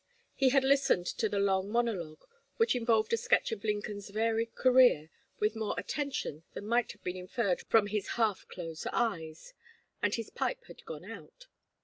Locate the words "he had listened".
0.33-1.05